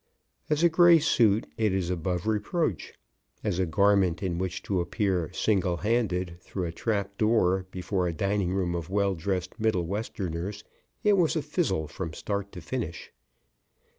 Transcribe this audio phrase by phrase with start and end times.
[0.49, 2.93] As a gray suit it is above reproach.
[3.43, 8.51] As a garment in which to appear single handed through a trapdoor before a dining
[8.51, 10.63] room of well dressed Middle Westerners
[11.03, 13.11] it was a fizzle from start to finish.